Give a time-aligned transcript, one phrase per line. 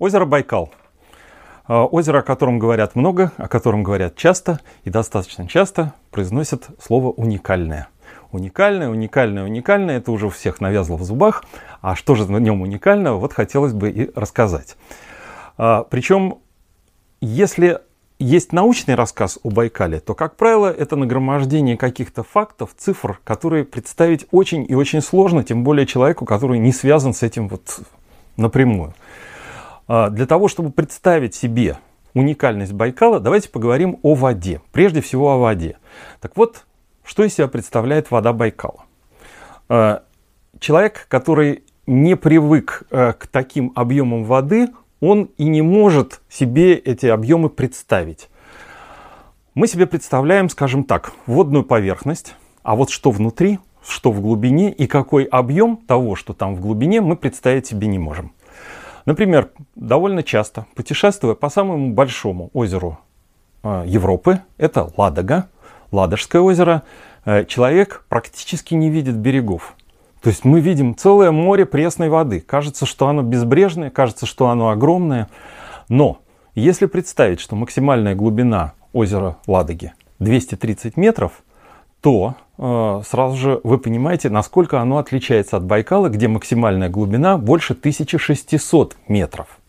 [0.00, 0.72] Озеро Байкал.
[1.68, 7.08] А, озеро, о котором говорят много, о котором говорят часто и достаточно часто произносят слово
[7.08, 7.88] «уникальное».
[8.32, 11.44] Уникальное, уникальное, уникальное, это уже у всех навязло в зубах.
[11.82, 14.76] А что же в нем уникального, вот хотелось бы и рассказать.
[15.58, 16.38] А, причем,
[17.20, 17.80] если
[18.18, 24.26] есть научный рассказ о Байкале, то, как правило, это нагромождение каких-то фактов, цифр, которые представить
[24.30, 27.80] очень и очень сложно, тем более человеку, который не связан с этим вот
[28.38, 28.94] напрямую.
[29.92, 31.76] А, для того, чтобы представить себе
[32.14, 34.62] уникальность Байкала, давайте поговорим о воде.
[34.70, 35.78] Прежде всего о воде.
[36.20, 36.64] Так вот,
[37.02, 38.84] что из себя представляет вода Байкала?
[39.68, 40.04] А,
[40.60, 44.68] человек, который не привык э, к таким объемам воды,
[45.00, 48.28] он и не может себе эти объемы представить.
[49.54, 54.86] Мы себе представляем, скажем так, водную поверхность, а вот что внутри, что в глубине и
[54.86, 58.30] какой объем того, что там в глубине, мы представить себе не можем.
[59.10, 63.00] Например, довольно часто, путешествуя по самому большому озеру
[63.64, 65.48] э, Европы, это Ладога,
[65.90, 66.84] Ладожское озеро,
[67.24, 69.74] э, человек практически не видит берегов.
[70.22, 72.38] То есть мы видим целое море пресной воды.
[72.38, 75.28] Кажется, что оно безбрежное, кажется, что оно огромное.
[75.88, 76.20] Но
[76.54, 81.42] если представить, что максимальная глубина озера Ладоги 230 метров,
[82.00, 88.96] то сразу же вы понимаете, насколько оно отличается от Байкала, где максимальная глубина больше 1600
[89.08, 89.60] метров.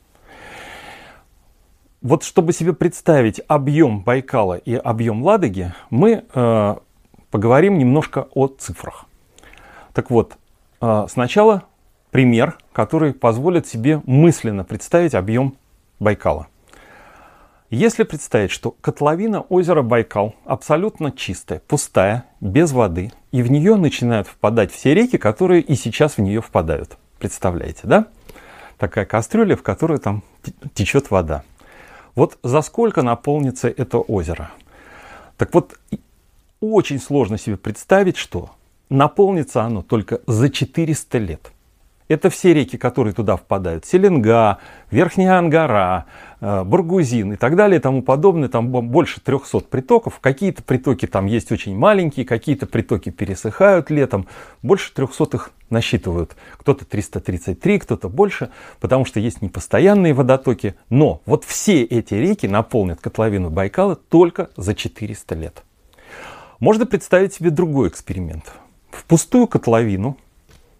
[2.02, 6.76] Вот чтобы себе представить объем Байкала и объем Ладоги, мы э,
[7.30, 9.06] поговорим немножко о цифрах.
[9.94, 10.36] Так вот,
[10.82, 11.64] э, сначала
[12.10, 15.56] пример, который позволит себе мысленно представить объем
[16.00, 16.48] Байкала.
[17.72, 24.28] Если представить, что котловина озера Байкал абсолютно чистая, пустая, без воды, и в нее начинают
[24.28, 26.98] впадать все реки, которые и сейчас в нее впадают.
[27.18, 28.08] Представляете, да?
[28.78, 30.22] Такая кастрюля, в которой там
[30.74, 31.46] течет вода.
[32.14, 34.52] Вот за сколько наполнится это озеро?
[35.38, 35.80] Так вот,
[36.60, 38.50] очень сложно себе представить, что
[38.90, 41.52] наполнится оно только за 400 лет–
[42.12, 43.86] это все реки, которые туда впадают.
[43.86, 44.58] Селенга,
[44.90, 46.06] Верхняя Ангара,
[46.42, 48.50] э, Баргузин и так далее и тому подобное.
[48.50, 50.20] Там больше 300 притоков.
[50.20, 54.28] Какие-то притоки там есть очень маленькие, какие-то притоки пересыхают летом.
[54.62, 56.36] Больше 300 их насчитывают.
[56.58, 58.52] Кто-то 333, кто-то больше,
[58.82, 60.76] потому что есть непостоянные водотоки.
[60.90, 65.64] Но вот все эти реки наполнят котловину Байкала только за 400 лет.
[66.60, 68.52] Можно представить себе другой эксперимент.
[68.92, 70.18] В пустую котловину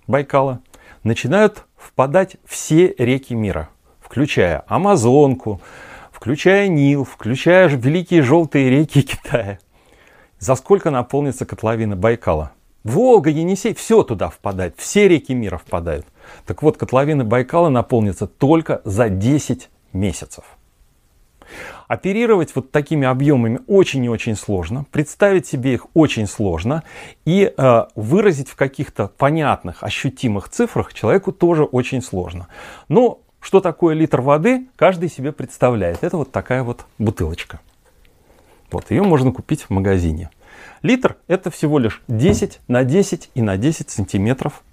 [0.08, 0.60] Байкала–
[1.04, 3.70] начинают впадать все реки мира,
[4.00, 5.62] включая Амазонку,
[6.12, 9.60] включая Нил, включая великие желтые реки Китая.
[10.40, 12.52] За сколько наполнится котловина Байкала?
[12.84, 16.06] Волга, Енисей, все туда впадает, все реки мира впадают.
[16.46, 20.44] Так вот, котловина Байкала наполнится только за 10 месяцев.
[21.88, 26.84] Оперировать вот такими объемами очень и очень сложно, представить себе их очень сложно
[27.26, 32.48] и э, выразить в каких-то понятных, ощутимых цифрах человеку тоже очень сложно.
[32.88, 36.04] Но что такое литр воды, каждый себе представляет.
[36.04, 37.60] Это вот такая вот бутылочка.
[38.72, 40.30] Вот, ее можно купить в магазине.
[40.82, 44.64] Литр это всего лишь 10 на 10 и на 10 сантиметров.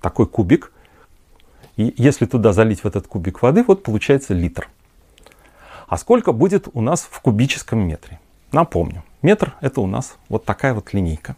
[0.00, 0.72] Такой кубик.
[1.76, 4.68] И если туда залить в этот кубик воды, вот получается литр.
[5.86, 8.20] А сколько будет у нас в кубическом метре?
[8.52, 11.36] Напомню, метр это у нас вот такая вот линейка.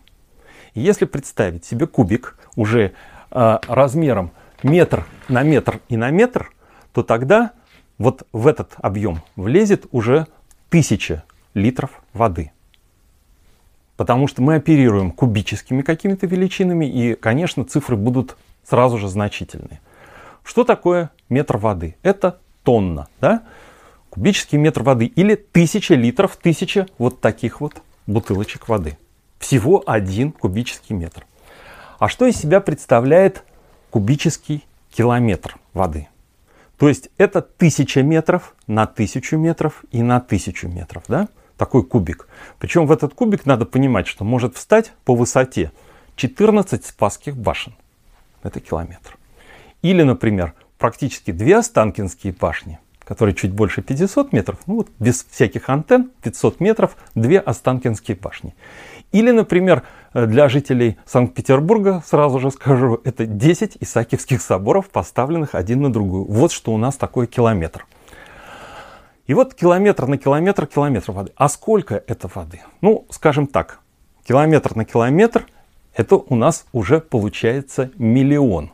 [0.74, 2.92] И если представить себе кубик уже
[3.30, 4.30] э, размером
[4.62, 6.52] метр на метр и на метр,
[6.92, 7.52] то тогда
[7.98, 10.26] вот в этот объем влезет уже
[10.68, 11.24] тысяча
[11.54, 12.52] литров воды.
[13.96, 19.80] Потому что мы оперируем кубическими какими-то величинами, и, конечно, цифры будут сразу же значительные.
[20.44, 21.96] Что такое метр воды?
[22.02, 23.08] Это тонна.
[23.20, 23.42] Да?
[24.16, 28.96] Кубический метр воды или тысяча литров, тысяча вот таких вот бутылочек воды.
[29.38, 31.26] Всего один кубический метр.
[31.98, 33.44] А что из себя представляет
[33.90, 36.08] кубический километр воды?
[36.78, 41.28] То есть это тысяча метров на тысячу метров и на тысячу метров, да?
[41.58, 42.26] Такой кубик.
[42.58, 45.72] Причем в этот кубик надо понимать, что может встать по высоте
[46.16, 47.74] 14 спасских башен.
[48.42, 49.18] Это километр.
[49.82, 55.70] Или, например, практически две Останкинские башни который чуть больше 500 метров, ну вот без всяких
[55.70, 58.54] антенн, 500 метров, две Останкинские башни.
[59.12, 65.82] Или, например, э, для жителей Санкт-Петербурга, сразу же скажу, это 10 Исаакиевских соборов, поставленных один
[65.82, 66.24] на другую.
[66.24, 67.86] Вот что у нас такой километр.
[69.28, 71.32] И вот километр на километр, километр воды.
[71.36, 72.62] А сколько это воды?
[72.80, 73.80] Ну, скажем так,
[74.26, 75.46] километр на километр,
[75.94, 78.70] это у нас уже получается миллион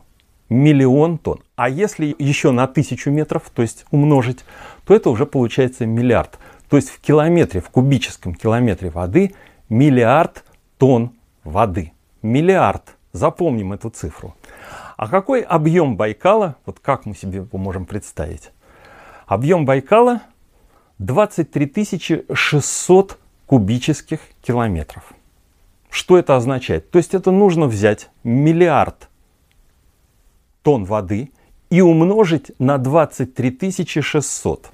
[0.49, 1.39] миллион тонн.
[1.55, 4.45] А если еще на тысячу метров, то есть умножить,
[4.85, 6.37] то это уже получается миллиард.
[6.69, 9.33] То есть в километре, в кубическом километре воды
[9.69, 10.43] миллиард
[10.77, 11.11] тонн
[11.43, 11.93] воды.
[12.21, 12.95] Миллиард.
[13.11, 14.35] Запомним эту цифру.
[14.97, 18.51] А какой объем Байкала, вот как мы себе его можем представить?
[19.27, 20.21] Объем Байкала
[20.99, 25.13] 23 600 кубических километров.
[25.89, 26.89] Что это означает?
[26.89, 29.09] То есть это нужно взять миллиард
[30.63, 31.31] тонн воды
[31.69, 34.71] и умножить на 23 600.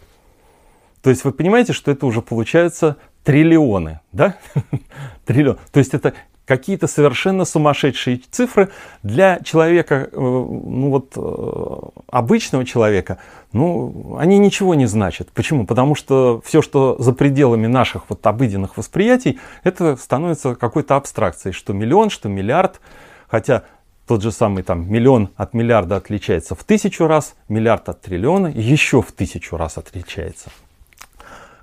[1.01, 4.35] То есть вы понимаете, что это уже получается триллионы, да?
[5.25, 5.57] Триллион.
[5.71, 6.13] То есть это
[6.49, 8.69] какие-то совершенно сумасшедшие цифры
[9.03, 13.19] для человека, э, ну вот э, обычного человека,
[13.53, 15.31] ну, они ничего не значат.
[15.31, 15.67] Почему?
[15.67, 21.73] Потому что все, что за пределами наших вот обыденных восприятий, это становится какой-то абстракцией, что
[21.73, 22.81] миллион, что миллиард,
[23.27, 23.63] хотя
[24.09, 29.03] тот же самый там миллион от миллиарда отличается в тысячу раз, миллиард от триллиона еще
[29.03, 30.49] в тысячу раз отличается.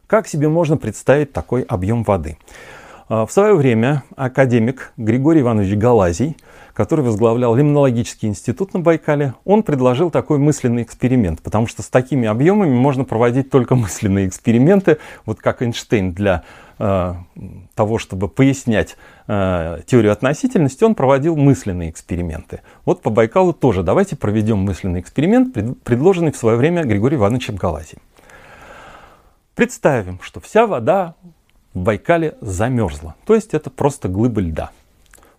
[0.07, 2.39] Как себе можно представить такой объем воды?
[3.09, 6.37] А, в свое время академик Григорий Иванович Галазий,
[6.75, 12.27] который возглавлял Лимнологический институт на Байкале, он предложил такой мысленный эксперимент, потому что с такими
[12.27, 16.43] объемами можно проводить только мысленные эксперименты, вот как Эйнштейн для
[16.81, 17.15] э,
[17.77, 18.97] того, чтобы пояснять
[19.29, 22.61] э, теорию относительности, он проводил мысленные эксперименты.
[22.85, 27.55] Вот по Байкалу тоже давайте проведем мысленный эксперимент, пред, предложенный в свое время Григорием Ивановичем
[27.55, 28.03] Галазием.
[29.55, 31.15] Представим, что вся вода
[31.77, 33.17] в Байкале замерзла.
[33.27, 34.71] То есть это просто глыбы льда.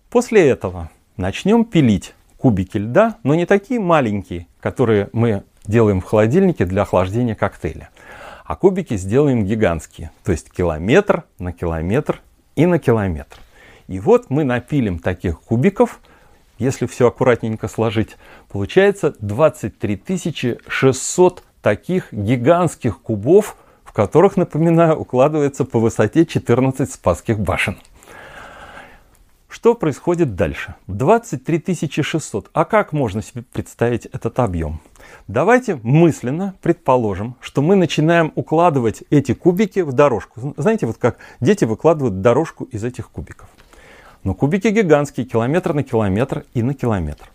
[0.08, 6.64] После этого начнем пилить кубики льда, но не такие маленькие, которые мы делаем в холодильнике
[6.64, 7.90] для охлаждения коктейля.
[8.44, 12.22] А кубики сделаем гигантские, то есть километр на километр
[12.54, 13.36] и на километр.
[13.88, 15.98] И вот мы напилим таких кубиков,
[16.56, 18.16] если все аккуратненько сложить,
[18.48, 23.56] получается 23 600 таких гигантских кубов–
[23.98, 27.78] которых, напоминаю, укладывается по высоте 14 Спасских башен.
[29.48, 30.76] Что происходит дальше?
[30.86, 32.48] 23 600.
[32.52, 34.80] А как можно себе представить этот объем?
[35.26, 40.54] Давайте мысленно предположим, что мы начинаем укладывать эти кубики в дорожку.
[40.56, 43.48] Знаете, вот как дети выкладывают дорожку из этих кубиков.
[44.22, 47.28] Но кубики гигантские, километр на километр и на километр.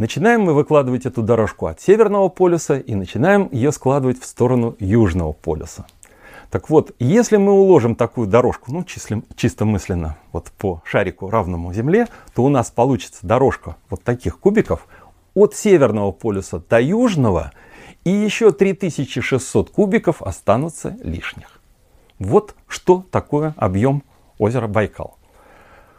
[0.00, 5.34] Начинаем мы выкладывать эту дорожку от Северного полюса и начинаем ее складывать в сторону Южного
[5.34, 5.84] полюса.
[6.50, 11.74] Так вот, если мы уложим такую дорожку, ну, числим, чисто мысленно, вот по шарику равному
[11.74, 14.86] Земле, то у нас получится дорожка вот таких кубиков
[15.34, 17.52] от Северного полюса до Южного,
[18.02, 21.60] и еще 3600 кубиков останутся лишних.
[22.18, 24.02] Вот что такое объем
[24.38, 25.19] озера Байкал.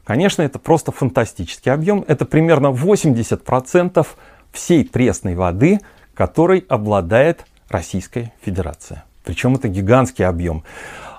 [0.04, 2.04] Конечно, это просто фантастический объем.
[2.08, 4.06] Это примерно 80%
[4.52, 5.80] всей пресной воды,
[6.14, 9.06] которой обладает Российская Федерация.
[9.24, 10.64] Причем это гигантский объем.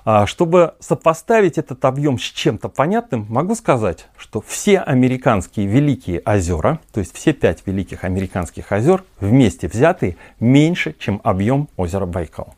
[0.05, 6.81] А, чтобы сопоставить этот объем с чем-то понятным, могу сказать, что все американские великие озера,
[6.93, 12.55] то есть все пять великих американских озер, вместе взятые, меньше, чем объем озера Байкал.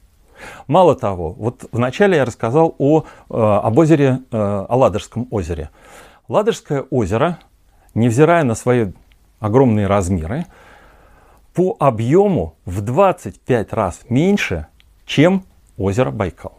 [0.67, 5.71] Мало того, вот вначале я рассказал о, э, об озере, э, о Ладожском озере.
[6.29, 7.39] Ладожское озеро,
[7.95, 8.93] невзирая на свои
[9.41, 10.47] огромные размеры,
[11.53, 14.67] по объему в 25 раз меньше,
[15.05, 15.45] чем
[15.77, 16.59] озеро Байкал.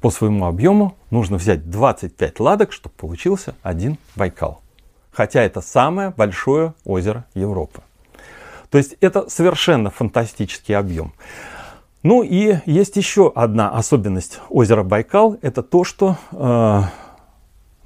[0.00, 4.60] По своему объему нужно взять 25 ладок, чтобы получился один Байкал.
[5.10, 7.80] Хотя это самое большое озеро Европы.
[8.70, 11.14] То есть это совершенно фантастический объем.
[12.02, 15.38] Ну и есть еще одна особенность озера Байкал.
[15.40, 16.82] Это то, что э,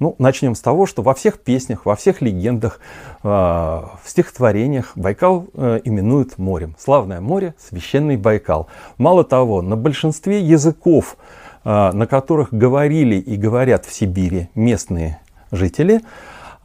[0.03, 2.81] ну, начнем с того, что во всех песнях, во всех легендах,
[3.23, 6.75] э, в стихотворениях Байкал э, именуют морем.
[6.77, 8.67] Славное море, священный Байкал.
[8.97, 11.15] Мало того, на большинстве языков,
[11.63, 16.01] э, на которых говорили и говорят в Сибири местные жители,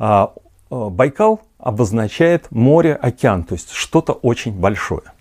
[0.01, 0.27] э,
[0.69, 5.13] Байкал обозначает море, океан, то есть что-то очень большое.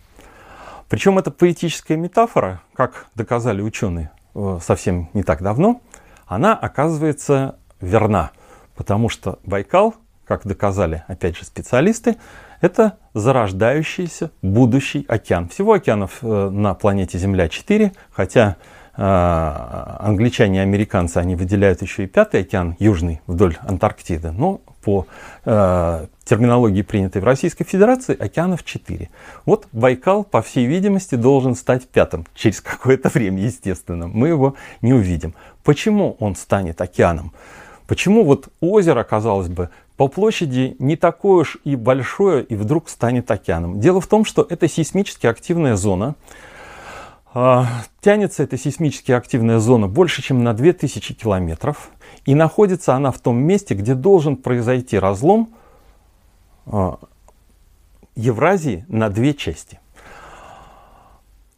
[0.90, 5.82] Причем это поэтическая метафора, как доказали ученые э, совсем не так давно,
[6.26, 8.32] она оказывается верна,
[8.76, 12.18] потому что Байкал, как доказали опять же специалисты,
[12.62, 15.48] это зарождающийся будущий океан.
[15.50, 18.58] Всего океанов э, на планете Земля 4, хотя
[18.96, 24.32] э, англичане и американцы, они выделяют еще и пятый океан, южный, вдоль Антарктиды.
[24.32, 25.06] Но по
[25.46, 29.10] э, терминологии, принятой в Российской Федерации, океанов 4.
[29.46, 32.26] Вот Байкал, по всей видимости, должен стать пятым.
[32.34, 34.08] Через какое-то время, естественно.
[34.08, 35.36] Мы его не увидим.
[35.64, 37.34] Почему он станет океаном?
[37.88, 43.32] Почему вот озеро, казалось бы, по площади не такое уж и большое, и вдруг станет
[43.32, 43.80] океаном.
[43.80, 46.16] Дело в том, что это сейсмически активная зона.
[47.34, 47.66] А,
[48.02, 51.90] тянется эта сейсмически активная зона больше, чем на 2000 километров.
[52.26, 55.50] И находится она в том месте, где должен произойти разлом
[56.66, 57.00] а,
[58.16, 59.80] Евразии на две части.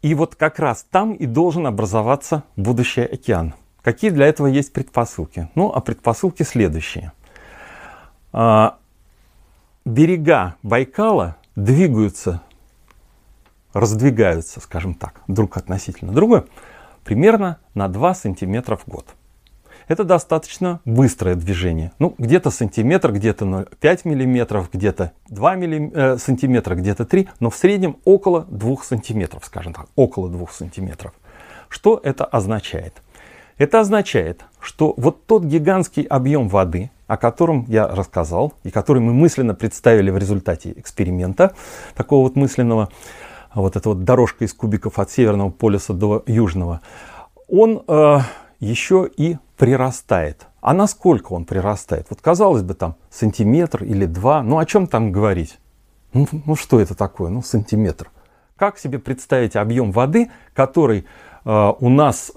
[0.01, 3.53] И вот как раз там и должен образоваться будущий океан.
[3.89, 5.49] Какие для этого есть предпосылки?
[5.55, 7.11] Ну, а предпосылки следующие.
[8.31, 8.77] А,
[9.83, 12.43] берега Байкала двигаются,
[13.73, 16.45] раздвигаются, скажем так, друг относительно друга,
[17.03, 19.07] примерно на 2 сантиметра в год.
[19.87, 21.91] Это достаточно быстрое движение.
[21.97, 25.91] Ну, где-то сантиметр, где-то 5 миллиметров, где-то 2 милли...
[25.95, 31.11] э, сантиметра, где-то 3, но в среднем около 2 сантиметров, скажем так, около 2 сантиметров.
[31.69, 33.01] Что это означает?
[33.59, 39.13] Это означает, что вот тот гигантский объем воды, о котором я рассказал, и который мы
[39.13, 41.53] мысленно представили в результате эксперимента,
[41.93, 42.87] такого вот мысленного,
[43.53, 46.79] вот эта вот дорожка из кубиков от северного полюса до южного,
[47.49, 48.19] он э,
[48.61, 50.47] еще и прирастает.
[50.61, 52.07] А насколько он прирастает?
[52.09, 55.59] Вот казалось бы там сантиметр или два, ну о чем там говорить?
[56.13, 57.29] Ну, ну что это такое?
[57.29, 58.09] Ну сантиметр.
[58.55, 61.05] Как себе представить объем воды, который
[61.43, 62.31] э, у нас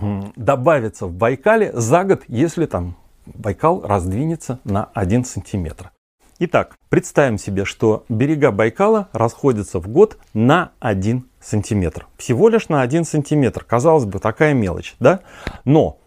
[0.00, 5.92] добавится в Байкале за год, если там Байкал раздвинется на 1 сантиметр?
[6.40, 12.06] Итак, представим себе, что берега Байкала расходятся в год на 1 сантиметр.
[12.16, 13.64] Всего лишь на 1 сантиметр.
[13.64, 15.20] Казалось бы, такая мелочь, да?
[15.64, 15.98] Но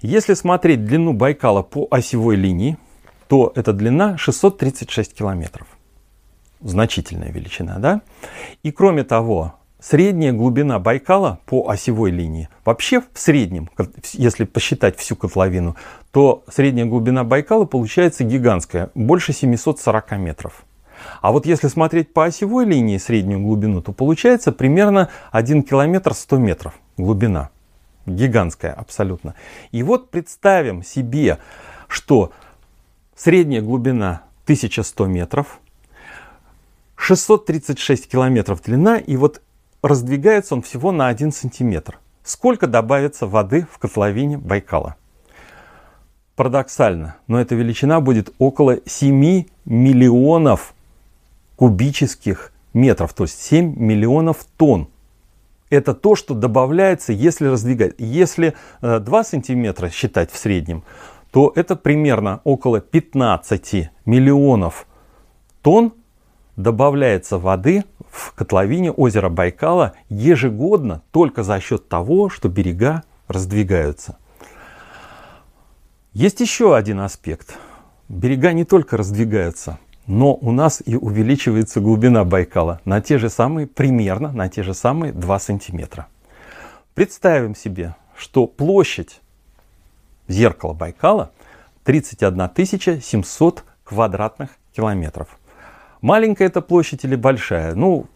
[0.00, 2.76] если смотреть длину Байкала по осевой линии,
[3.28, 5.68] то эта длина 636 километров.
[6.60, 8.02] Значительная величина, да?
[8.64, 9.54] И кроме того,
[9.84, 13.68] средняя глубина Байкала по осевой линии, вообще в среднем,
[14.14, 15.76] если посчитать всю котловину,
[16.10, 20.64] то средняя глубина Байкала получается гигантская, больше 740 метров.
[21.20, 26.36] А вот если смотреть по осевой линии среднюю глубину, то получается примерно 1 километр 100
[26.38, 27.50] метров глубина.
[28.06, 29.34] Гигантская абсолютно.
[29.70, 31.38] И вот представим себе,
[31.88, 32.32] что
[33.14, 35.60] средняя глубина 1100 метров,
[36.96, 39.42] 636 километров длина, и вот
[39.84, 41.98] раздвигается он всего на 1 сантиметр.
[42.22, 44.96] Сколько добавится воды в котловине Байкала?
[46.36, 50.74] Парадоксально, но эта величина будет около 7 миллионов
[51.56, 54.88] кубических метров, то есть 7 миллионов тонн.
[55.68, 57.94] Это то, что добавляется, если раздвигать.
[57.98, 60.82] Если 2 э, сантиметра считать в среднем,
[61.30, 64.86] то это примерно около 15 миллионов
[65.60, 65.92] тонн
[66.56, 74.18] добавляется воды в котловине озера Байкала ежегодно только за счет того, что берега раздвигаются.
[76.12, 77.58] Есть еще один аспект.
[78.08, 83.66] Берега не только раздвигаются, но у нас и увеличивается глубина Байкала на те же самые,
[83.66, 86.06] примерно на те же самые 2 сантиметра.
[86.94, 89.20] Представим себе, что площадь
[90.28, 91.32] зеркала Байкала
[91.82, 95.36] 31 700 квадратных километров.
[96.04, 97.74] Маленькая эта площадь или большая?
[97.74, 98.08] Ну,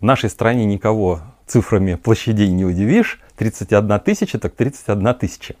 [0.00, 3.20] в нашей стране никого цифрами площадей не удивишь.
[3.36, 5.54] 31 тысяча, так 31 тысяча.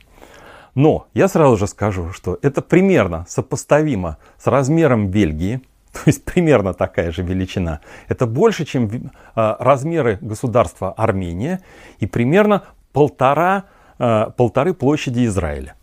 [0.74, 5.60] Но я сразу же скажу, что это примерно сопоставимо с размером Бельгии,
[5.92, 7.80] то есть примерно такая же величина.
[8.08, 11.60] Это больше, чем а, размеры государства Армения
[11.98, 12.62] и примерно
[12.94, 13.64] полтора,
[13.98, 15.74] а, полторы площади Израиля.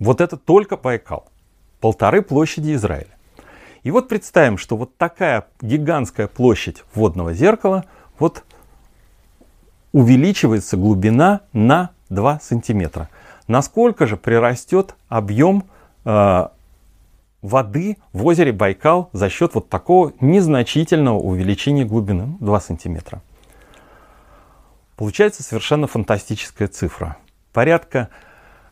[0.00, 1.28] Вот это только Байкал.
[1.78, 3.13] Полторы площади Израиля.
[3.84, 7.84] И вот представим, что вот такая гигантская площадь водного зеркала,
[8.18, 8.42] вот
[9.92, 13.08] увеличивается глубина на 2 сантиметра.
[13.46, 15.64] Насколько же прирастет объем
[16.06, 16.48] э,
[17.42, 23.22] воды в озере Байкал за счет вот такого незначительного увеличения глубины, 2 сантиметра?
[24.96, 27.18] Получается совершенно фантастическая цифра.
[27.52, 28.08] Порядка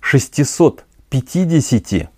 [0.00, 2.08] 650,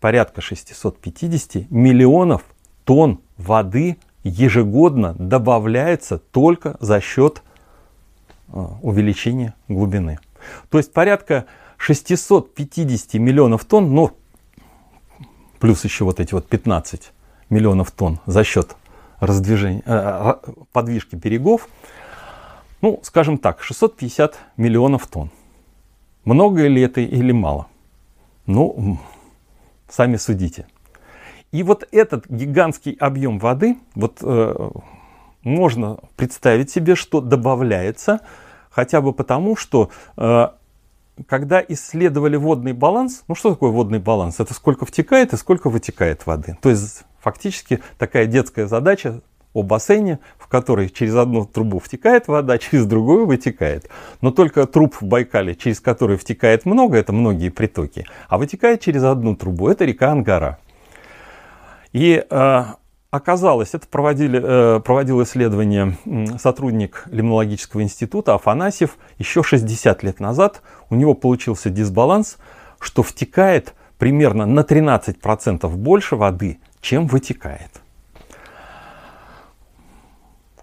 [0.00, 2.42] порядка 650 миллионов
[2.84, 7.42] тонн воды ежегодно добавляется только за счет
[8.48, 10.18] э, увеличения глубины.
[10.70, 14.12] То есть порядка 650 миллионов тонн, ну,
[15.58, 17.12] плюс еще вот эти вот 15
[17.50, 18.76] миллионов тонн за счет
[19.20, 20.34] раздвижения, э,
[20.72, 21.68] подвижки берегов,
[22.80, 25.30] ну, скажем так, 650 миллионов тонн.
[26.24, 27.68] Много ли это или мало?
[28.46, 28.98] Ну,
[29.88, 30.66] сами судите.
[31.52, 34.70] И вот этот гигантский объем воды, вот э,
[35.42, 38.20] можно представить себе, что добавляется
[38.70, 40.48] хотя бы потому, что э,
[41.26, 44.40] когда исследовали водный баланс, ну что такое водный баланс?
[44.40, 46.58] Это сколько втекает и сколько вытекает воды.
[46.60, 49.22] То есть фактически такая детская задача
[49.56, 53.88] о бассейне, в который через одну трубу втекает вода, через другую вытекает.
[54.20, 59.04] Но только труб в Байкале, через который втекает много, это многие притоки, а вытекает через
[59.04, 60.58] одну трубу, это река Ангара.
[61.92, 62.64] И э,
[63.16, 65.96] Оказалось, это проводили, э, проводил исследование
[66.38, 70.60] сотрудник Лимнологического института Афанасьев еще 60 лет назад.
[70.90, 72.36] У него получился дисбаланс,
[72.78, 77.80] что втекает примерно на 13% больше воды, чем вытекает.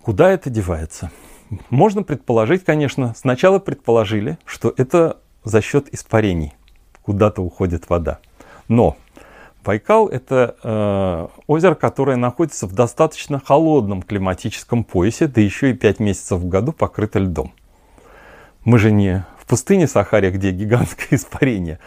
[0.04, 1.12] Куда это девается?
[1.70, 6.54] Можно предположить, конечно, сначала предположили, что это за счет испарений.
[7.04, 8.20] Куда-то уходит вода.
[8.68, 8.98] Но
[9.64, 16.00] Байкал– это э, озеро, которое находится в достаточно холодном климатическом поясе, да еще и 5
[16.02, 17.54] месяцев в году покрыто льдом.
[18.66, 21.80] Мы же не в пустыне Сахаре, где гигантское испарение.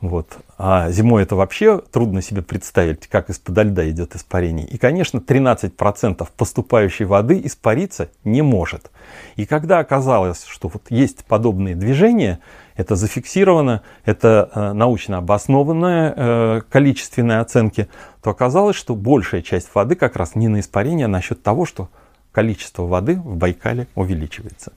[0.00, 0.38] Вот.
[0.58, 4.66] А зимой это вообще трудно себе представить, как из-под льда идет испарение.
[4.66, 8.92] И, конечно, 13% поступающей воды испариться не может.
[9.34, 12.38] И когда оказалось, что вот есть подобные движения,
[12.76, 17.88] это зафиксировано, это э, научно обоснованные э, количественные оценки,
[18.22, 21.88] то оказалось, что большая часть воды как раз не на испарение, а насчет того, что
[22.30, 24.72] количество воды в Байкале увеличивается.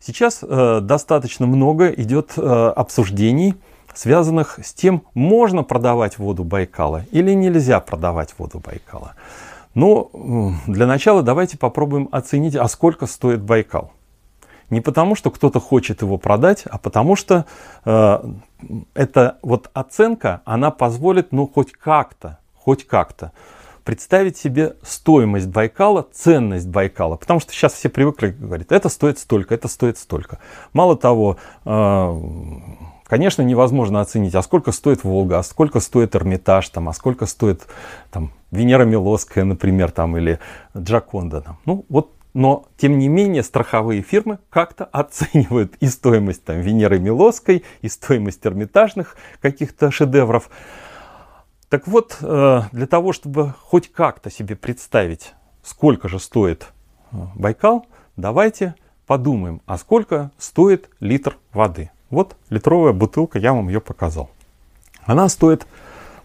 [0.00, 3.54] Сейчас э, достаточно много идет э, обсуждений,
[3.96, 9.14] связанных с тем, можно продавать воду Байкала или нельзя продавать воду Байкала.
[9.74, 13.92] Но ну, для начала давайте попробуем оценить, а сколько стоит Байкал.
[14.68, 17.46] Не потому, что кто-то хочет его продать, а потому что
[17.84, 18.18] э,
[18.94, 23.32] эта вот оценка, она позволит, ну, хоть как-то, хоть как-то
[23.84, 27.16] представить себе стоимость Байкала, ценность Байкала.
[27.16, 30.38] Потому что сейчас все привыкли говорить, это стоит столько, это стоит столько.
[30.72, 32.20] Мало того, э,
[33.06, 37.66] конечно, невозможно оценить, а сколько стоит Волга, а сколько стоит Эрмитаж, там, а сколько стоит
[38.10, 40.38] там, Венера Милосская, например, там, или
[40.76, 41.40] Джаконда.
[41.40, 41.58] Там.
[41.64, 47.64] Ну, вот но тем не менее страховые фирмы как-то оценивают и стоимость там, Венеры Милосской,
[47.80, 50.50] и стоимость эрмитажных каких-то шедевров.
[51.70, 56.66] Так вот, э, для того, чтобы хоть как-то себе представить, сколько же стоит
[57.10, 58.74] э, Байкал, давайте
[59.06, 61.90] подумаем, а сколько стоит литр воды.
[62.10, 64.30] Вот литровая бутылка, я вам ее показал.
[65.04, 65.66] Она стоит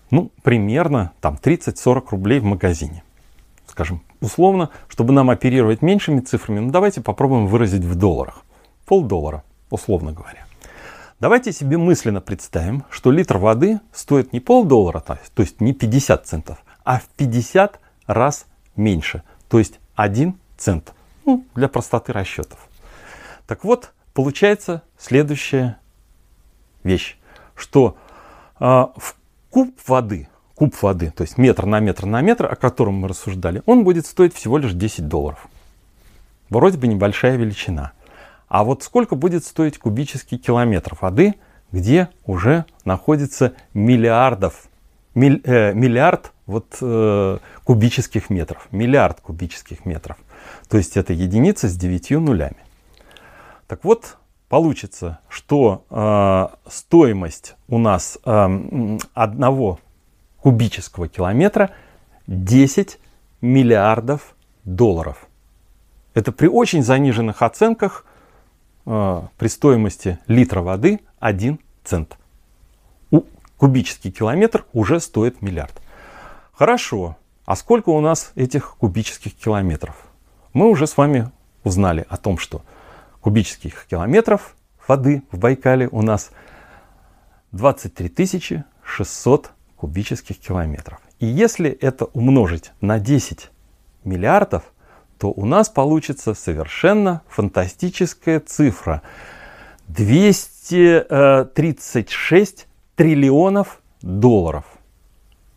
[0.09, 3.03] ну, примерно там 30-40 рублей в магазине
[3.71, 8.43] скажем, условно, чтобы нам оперировать меньшими цифрами, ну давайте попробуем выразить в долларах.
[8.85, 10.45] Полдоллара, условно говоря.
[11.19, 16.57] Давайте себе мысленно представим, что литр воды стоит не полдоллара, то есть не 50 центов,
[16.83, 20.93] а в 50 раз меньше, то есть 1 цент.
[21.25, 22.67] Ну, для простоты расчетов.
[23.45, 25.77] Так вот, получается следующая
[26.83, 27.17] вещь,
[27.55, 27.97] что
[28.59, 29.15] э, в
[29.49, 30.27] куб воды
[30.61, 34.05] куб воды, то есть метр на метр на метр, о котором мы рассуждали, он будет
[34.05, 35.47] стоить всего лишь 10 долларов.
[36.51, 37.93] Вроде бы небольшая величина.
[38.47, 41.33] А вот сколько будет стоить кубический километр воды,
[41.71, 44.67] где уже находится миллиардов,
[45.15, 50.17] миль, э, миллиард вот, э, кубических метров, миллиард кубических метров.
[50.69, 52.57] То есть это единица с 9 нулями.
[53.71, 54.17] Так вот,
[54.49, 59.79] получится, что э, стоимость у нас э, одного
[60.41, 61.69] кубического километра
[62.27, 62.99] 10
[63.39, 65.25] миллиардов долларов.
[66.13, 68.05] Это при очень заниженных оценках
[68.85, 72.17] э, при стоимости литра воды 1 цент.
[73.09, 73.21] У,
[73.55, 75.81] кубический километр уже стоит миллиард.
[76.51, 79.95] Хорошо, а сколько у нас этих кубических километров?
[80.51, 81.31] Мы уже с вами
[81.63, 82.63] узнали о том, что
[83.21, 84.55] кубических километров
[84.87, 86.31] воды в Байкале у нас
[87.51, 90.99] 23 600 кубических километров.
[91.19, 93.49] И если это умножить на 10
[94.03, 94.63] миллиардов,
[95.17, 99.01] то у нас получится совершенно фантастическая цифра.
[99.87, 104.65] 236 триллионов долларов.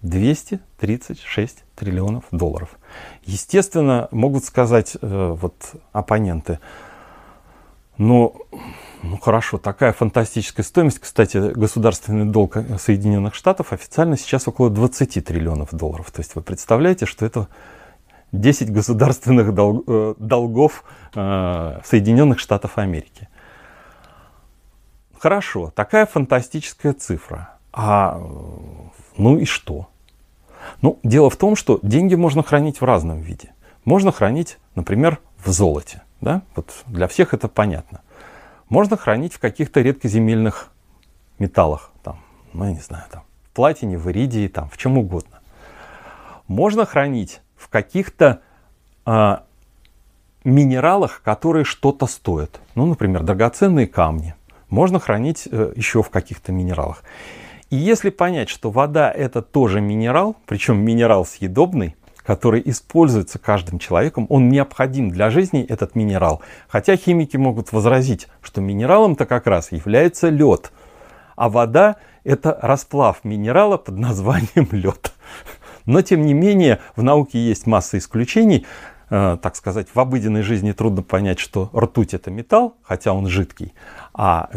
[0.03, 2.79] 236 триллионов долларов.
[3.25, 5.55] Естественно, могут сказать э, вот
[5.93, 6.59] оппоненты,
[7.99, 8.35] но
[9.05, 10.99] ну хорошо, такая фантастическая стоимость.
[10.99, 16.11] Кстати, государственный долг Соединенных Штатов официально сейчас около 20 триллионов долларов.
[16.11, 17.49] То есть вы представляете, что это
[18.33, 23.29] 10 государственных долг, э, долгов э, Соединенных Штатов Америки.
[25.19, 27.59] Хорошо, такая фантастическая цифра.
[27.73, 28.19] А
[29.19, 29.89] ну и что?
[30.81, 33.53] Ну, дело в том, что деньги можно хранить в разном виде.
[33.85, 36.04] Можно хранить, например, в золоте.
[36.25, 36.41] Да?
[36.57, 38.01] Вот для всех это понятно.
[38.71, 40.71] Можно хранить в каких-то редкоземельных
[41.39, 42.19] металлах, там,
[42.55, 45.41] ну, я не знаю, там, в платине, в иридии, там, в чем угодно.
[46.49, 48.41] Можно хранить в каких-то
[49.05, 49.37] э,
[50.45, 52.59] минералах, которые что-то стоят.
[52.75, 54.35] Ну, например, драгоценные камни.
[54.71, 57.05] Можно хранить э, еще в каких-то минералах.
[57.69, 64.27] И если понять, что вода это тоже минерал, причем минерал съедобный, который используется каждым человеком,
[64.31, 66.43] он необходим для жизни, этот минерал.
[66.69, 70.73] Хотя химики могут возразить, что минералом-то как раз является лед,
[71.37, 75.13] а вода это расплав минерала под названием лед.
[75.87, 78.67] Но тем не менее в науке есть масса исключений.
[79.11, 83.75] Э, так сказать, в обыденной жизни трудно понять, что ртуть это металл, хотя он жидкий,
[84.15, 84.49] а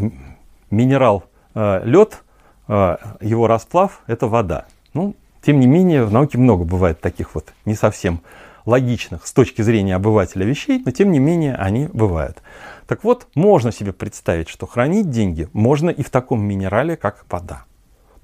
[0.72, 2.24] минерал э, лед,
[2.70, 4.66] э, его расплав это вода.
[4.94, 5.16] Ну,
[5.48, 8.20] тем не менее, в науке много бывает таких вот не совсем
[8.66, 12.44] логичных с точки зрения обывателя вещей, но тем не менее они бывают.
[12.86, 17.64] Так вот, можно себе представить, что хранить деньги можно и в таком минерале, как вода.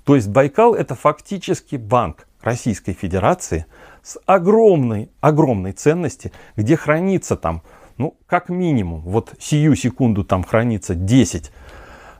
[0.03, 3.67] То есть Байкал это фактически банк Российской Федерации
[4.01, 7.62] с огромной, огромной ценности, где хранится там,
[7.95, 11.53] ну, как минимум, вот сию секунду там хранится 10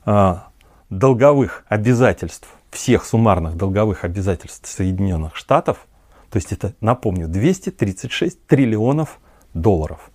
[0.06, 0.36] э,
[0.90, 5.86] долговых обязательств всех суммарных долговых обязательств Соединенных Штатов,
[6.30, 9.20] то есть это, напомню, 236 триллионов
[9.54, 10.10] долларов.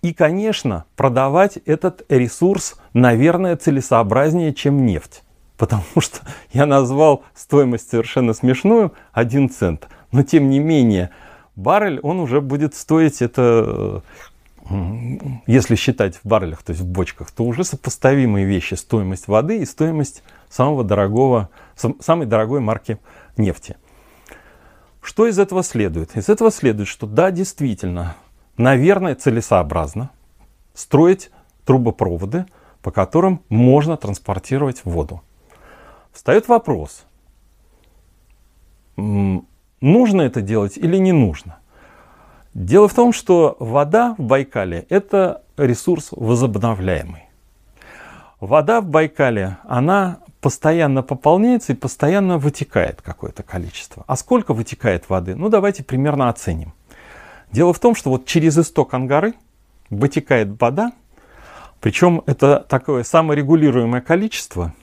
[0.00, 5.22] И, конечно, продавать этот ресурс, наверное, целесообразнее, чем нефть.
[5.56, 6.20] Потому что
[6.52, 9.88] я назвал стоимость совершенно смешную, 1 цент.
[10.10, 11.10] Но, тем не менее,
[11.54, 14.02] баррель, он уже будет стоить это,
[15.46, 18.74] если считать в баррелях, то есть в бочках, то уже сопоставимые вещи.
[18.74, 21.48] Стоимость воды и стоимость самого дорогого,
[22.00, 22.98] самой дорогой марки
[23.38, 23.76] нефти.
[25.00, 26.14] Что из этого следует?
[26.16, 28.16] Из этого следует, что да, действительно,
[28.56, 30.10] наверное, целесообразно
[30.74, 31.30] строить
[31.64, 32.46] трубопроводы,
[32.82, 35.22] по которым можно транспортировать воду.
[36.12, 37.06] Встает вопрос,
[38.96, 41.58] нужно это делать или не нужно.
[42.52, 47.24] Дело в том, что вода в Байкале– это ресурс возобновляемый.
[48.40, 54.04] Вода в Байкале, она постоянно пополняется и постоянно вытекает какое-то количество.
[54.08, 55.36] А сколько вытекает воды?
[55.36, 56.74] Ну, давайте примерно оценим.
[57.52, 59.34] Дело в том, что вот через исток Ангары
[59.88, 60.92] вытекает вода,
[61.80, 64.74] причем это такое саморегулируемое количество,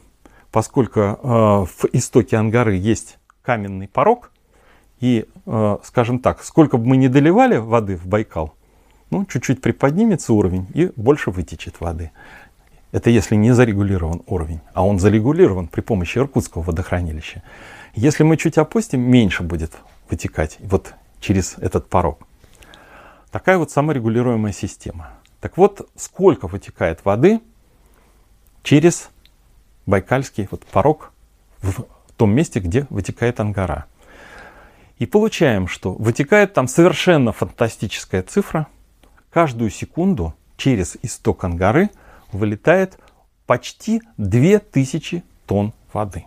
[0.50, 4.32] поскольку э, в истоке Ангары есть каменный порог,
[5.02, 8.54] и, э, скажем так, сколько бы мы ни доливали воды в Байкал,
[9.10, 12.12] ну, чуть-чуть приподнимется уровень и больше вытечет воды.
[12.92, 17.44] Это если не зарегулирован уровень, а он зарегулирован при помощи Иркутского водохранилища.
[17.94, 19.74] Если мы чуть опустим, меньше будет
[20.10, 22.20] вытекать вот через этот порог.
[23.32, 25.12] Такая вот саморегулируемая система.
[25.40, 27.42] Так вот, сколько вытекает воды
[28.64, 29.10] через
[29.86, 31.14] Байкальский вот порог
[31.62, 31.86] в
[32.18, 33.86] том месте, где вытекает Ангара.
[34.98, 38.68] И получаем, что вытекает там совершенно фантастическая цифра.
[39.30, 41.92] Каждую секунду через исток Ангары–
[42.32, 42.98] вылетает
[43.46, 46.26] почти 2000 тонн воды.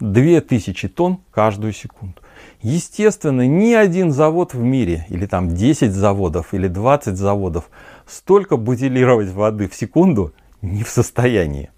[0.00, 2.20] 2000 тонн каждую секунду.
[2.62, 7.68] Естественно, ни один завод в мире, или там 10 заводов, или 20 заводов,
[8.06, 11.70] столько бутилировать воды в секунду не в состоянии.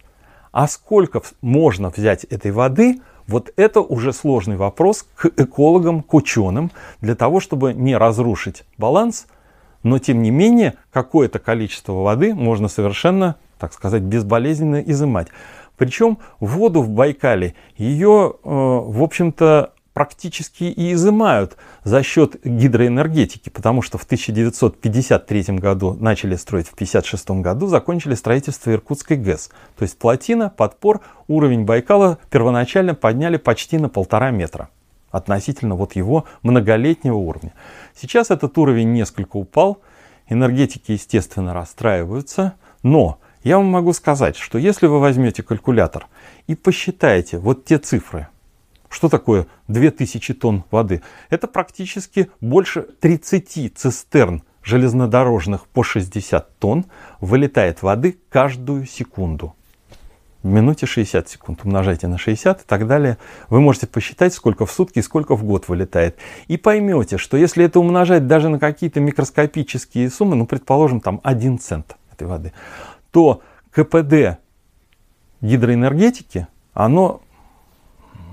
[0.53, 6.71] А сколько можно взять этой воды, вот это уже сложный вопрос к экологам, к ученым,
[7.01, 9.27] для того, чтобы не разрушить баланс–
[9.83, 15.29] но тем не менее какое-то количество воды можно совершенно, так сказать, безболезненно изымать.
[15.77, 23.83] Причем воду в Байкале ее, э, в общем-то, практически и изымают за счет гидроэнергетики, потому
[23.83, 29.51] что в 1953 году начали строить, в 1956 году закончили строительство Иркутской ГЭС.
[29.77, 34.69] То есть плотина, подпор, уровень Байкала первоначально подняли почти на полтора метра
[35.13, 37.53] относительно вот его многолетнего уровня.
[37.95, 39.81] Сейчас этот уровень несколько упал,
[40.29, 46.09] энергетики, естественно, расстраиваются, но я вам могу сказать, что если вы возьмете калькулятор
[46.47, 48.29] и посчитаете вот те цифры,
[48.89, 51.03] что такое 2000 тонн воды?
[51.31, 56.87] Это практически больше 30 цистерн железнодорожных по 60 тонн
[57.21, 59.55] вылетает воды каждую секунду
[60.43, 61.61] минуте 60 секунд.
[61.65, 63.19] Умножайте на 60 и так далее.
[63.49, 66.17] Вы можете посчитать, сколько в сутки и сколько в год вылетает.
[66.49, 71.59] И поймете, что если это умножать даже на какие-то микроскопические суммы, ну, предположим, там 1
[71.59, 72.53] цент этой воды,
[73.11, 74.39] то КПД
[75.41, 77.21] гидроэнергетики, оно,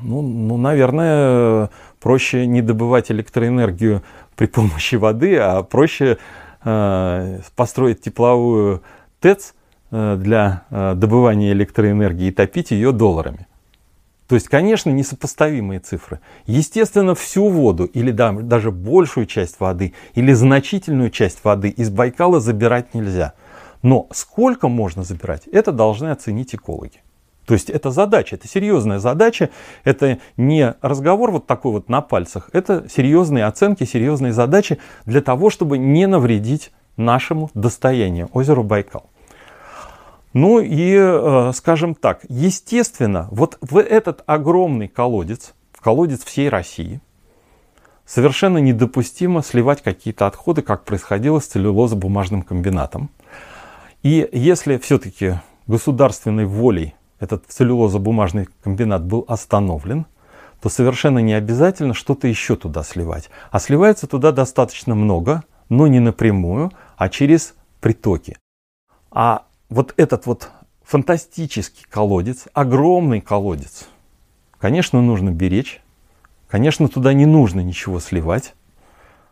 [0.01, 1.69] ну, ну, наверное,
[1.99, 4.03] проще не добывать электроэнергию
[4.35, 6.17] при помощи воды, а проще
[6.63, 8.81] э, построить тепловую
[9.19, 9.53] ТЭЦ–
[9.91, 13.47] для э, добывания электроэнергии и топить ее долларами.
[14.27, 16.19] То есть, конечно, несопоставимые цифры.
[16.45, 22.39] Естественно, всю воду или да, даже большую часть воды или значительную часть воды из Байкала
[22.39, 23.33] забирать нельзя.
[23.81, 27.01] Но сколько можно забирать, это должны оценить экологи.
[27.47, 29.49] То есть это задача, это серьезная задача,
[29.83, 35.49] это не разговор вот такой вот на пальцах, это серьезные оценки, серьезные задачи для того,
[35.49, 39.09] чтобы не навредить нашему достоянию, озеру Байкал.
[40.33, 47.01] Ну и, э, скажем так, естественно, вот в этот огромный колодец, в колодец всей России,
[48.05, 53.09] совершенно недопустимо сливать какие-то отходы, как происходило с целлюлозо-бумажным комбинатом.
[54.03, 60.05] И если все-таки государственной волей этот целлюлозо-бумажный комбинат был остановлен,
[60.61, 63.29] то совершенно не обязательно что-то еще туда сливать.
[63.49, 68.37] А сливается туда достаточно много, но не напрямую, а через притоки.
[69.11, 70.49] А вот этот вот
[70.83, 73.87] фантастический колодец, огромный колодец,
[74.57, 75.81] конечно, нужно беречь.
[76.47, 78.55] Конечно, туда не нужно ничего сливать.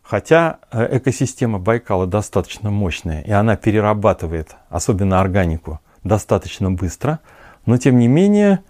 [0.03, 7.19] Хотя э, экосистема Байкала достаточно мощная, и она перерабатывает, особенно органику, достаточно быстро.
[7.65, 8.63] Но тем не менее,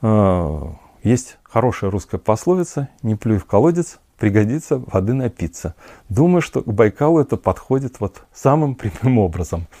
[0.00, 5.74] э, есть хорошая русская пословица «не плюй в колодец, пригодится воды напиться».
[6.08, 9.66] Думаю, что к Байкалу это подходит вот самым прямым образом–